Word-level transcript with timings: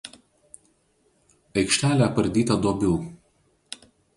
Aikštelė 1.63 2.07
apardyta 2.09 2.59
duobių. 2.67 2.95